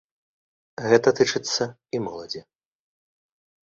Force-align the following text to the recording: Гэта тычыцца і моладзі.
Гэта 0.87 1.13
тычыцца 1.21 1.69
і 1.97 2.03
моладзі. 2.09 2.47